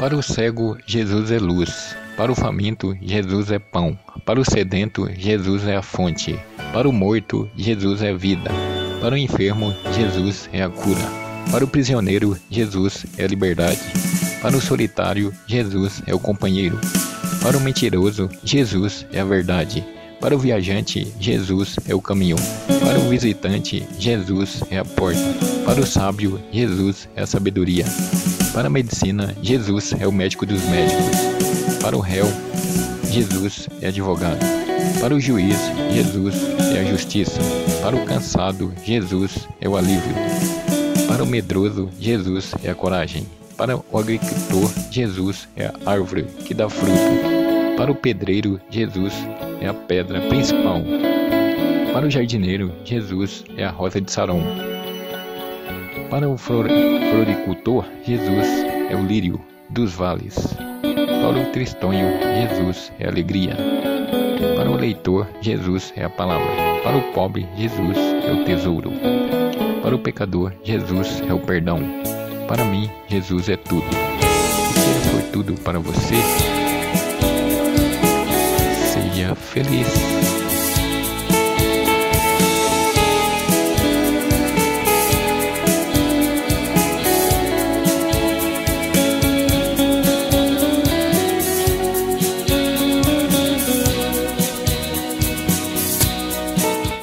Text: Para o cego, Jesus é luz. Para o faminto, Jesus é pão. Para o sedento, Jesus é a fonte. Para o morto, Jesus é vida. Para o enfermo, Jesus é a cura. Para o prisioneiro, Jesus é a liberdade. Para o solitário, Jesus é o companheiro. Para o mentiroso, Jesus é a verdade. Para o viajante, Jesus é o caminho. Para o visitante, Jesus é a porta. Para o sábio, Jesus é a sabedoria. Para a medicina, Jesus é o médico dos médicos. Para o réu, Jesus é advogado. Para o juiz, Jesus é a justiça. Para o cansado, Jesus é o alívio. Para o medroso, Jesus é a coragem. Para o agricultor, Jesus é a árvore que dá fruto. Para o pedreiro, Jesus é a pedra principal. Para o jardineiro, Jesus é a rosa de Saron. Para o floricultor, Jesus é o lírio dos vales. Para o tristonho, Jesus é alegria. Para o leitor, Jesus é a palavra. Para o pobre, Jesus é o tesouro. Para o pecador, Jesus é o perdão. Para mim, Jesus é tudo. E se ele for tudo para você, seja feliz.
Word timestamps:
Para 0.00 0.16
o 0.16 0.22
cego, 0.22 0.78
Jesus 0.86 1.30
é 1.30 1.38
luz. 1.38 1.94
Para 2.16 2.32
o 2.32 2.34
faminto, 2.34 2.96
Jesus 3.02 3.50
é 3.50 3.58
pão. 3.58 3.98
Para 4.24 4.40
o 4.40 4.44
sedento, 4.50 5.06
Jesus 5.14 5.66
é 5.68 5.76
a 5.76 5.82
fonte. 5.82 6.40
Para 6.72 6.88
o 6.88 6.92
morto, 6.92 7.46
Jesus 7.54 8.00
é 8.00 8.10
vida. 8.14 8.50
Para 8.98 9.14
o 9.14 9.18
enfermo, 9.18 9.74
Jesus 9.92 10.48
é 10.54 10.62
a 10.62 10.70
cura. 10.70 11.06
Para 11.50 11.66
o 11.66 11.68
prisioneiro, 11.68 12.34
Jesus 12.50 13.04
é 13.18 13.24
a 13.24 13.28
liberdade. 13.28 13.78
Para 14.40 14.56
o 14.56 14.60
solitário, 14.60 15.34
Jesus 15.46 16.02
é 16.06 16.14
o 16.14 16.18
companheiro. 16.18 16.80
Para 17.42 17.58
o 17.58 17.60
mentiroso, 17.60 18.30
Jesus 18.42 19.04
é 19.12 19.20
a 19.20 19.24
verdade. 19.26 19.84
Para 20.18 20.34
o 20.34 20.38
viajante, 20.38 21.12
Jesus 21.20 21.76
é 21.86 21.94
o 21.94 22.00
caminho. 22.00 22.36
Para 22.82 22.98
o 22.98 23.10
visitante, 23.10 23.86
Jesus 23.98 24.62
é 24.70 24.78
a 24.78 24.84
porta. 24.84 25.20
Para 25.66 25.78
o 25.78 25.86
sábio, 25.86 26.40
Jesus 26.50 27.06
é 27.14 27.20
a 27.20 27.26
sabedoria. 27.26 27.84
Para 28.52 28.66
a 28.66 28.70
medicina, 28.70 29.34
Jesus 29.40 29.94
é 29.98 30.06
o 30.06 30.12
médico 30.12 30.44
dos 30.44 30.62
médicos. 30.64 31.04
Para 31.80 31.96
o 31.96 32.00
réu, 32.00 32.26
Jesus 33.10 33.68
é 33.80 33.88
advogado. 33.88 34.40
Para 35.00 35.14
o 35.14 35.20
juiz, 35.20 35.56
Jesus 35.92 36.34
é 36.74 36.80
a 36.80 36.84
justiça. 36.84 37.40
Para 37.80 37.94
o 37.94 38.04
cansado, 38.04 38.72
Jesus 38.84 39.48
é 39.60 39.68
o 39.68 39.76
alívio. 39.76 40.14
Para 41.06 41.22
o 41.22 41.26
medroso, 41.26 41.88
Jesus 41.98 42.52
é 42.64 42.70
a 42.70 42.74
coragem. 42.74 43.26
Para 43.56 43.76
o 43.76 43.98
agricultor, 43.98 44.70
Jesus 44.90 45.48
é 45.56 45.66
a 45.66 45.90
árvore 45.90 46.24
que 46.44 46.52
dá 46.52 46.68
fruto. 46.68 46.96
Para 47.76 47.92
o 47.92 47.94
pedreiro, 47.94 48.60
Jesus 48.68 49.14
é 49.60 49.68
a 49.68 49.74
pedra 49.74 50.20
principal. 50.22 50.82
Para 51.92 52.06
o 52.06 52.10
jardineiro, 52.10 52.72
Jesus 52.84 53.44
é 53.56 53.64
a 53.64 53.70
rosa 53.70 54.00
de 54.00 54.10
Saron. 54.10 54.69
Para 56.10 56.28
o 56.28 56.36
floricultor, 56.36 57.84
Jesus 58.04 58.46
é 58.90 58.96
o 58.96 59.06
lírio 59.06 59.40
dos 59.68 59.94
vales. 59.94 60.56
Para 61.22 61.40
o 61.40 61.52
tristonho, 61.52 62.08
Jesus 62.40 62.92
é 62.98 63.06
alegria. 63.06 63.56
Para 64.56 64.68
o 64.68 64.74
leitor, 64.74 65.28
Jesus 65.40 65.92
é 65.94 66.04
a 66.04 66.10
palavra. 66.10 66.48
Para 66.82 66.96
o 66.96 67.12
pobre, 67.12 67.46
Jesus 67.56 67.96
é 67.96 68.32
o 68.32 68.44
tesouro. 68.44 68.90
Para 69.82 69.94
o 69.94 70.00
pecador, 70.00 70.52
Jesus 70.64 71.22
é 71.28 71.32
o 71.32 71.38
perdão. 71.38 71.78
Para 72.48 72.64
mim, 72.64 72.90
Jesus 73.06 73.48
é 73.48 73.56
tudo. 73.56 73.86
E 73.86 74.78
se 74.78 74.90
ele 74.90 75.00
for 75.00 75.30
tudo 75.30 75.54
para 75.62 75.78
você, 75.78 76.16
seja 78.92 79.36
feliz. 79.36 80.39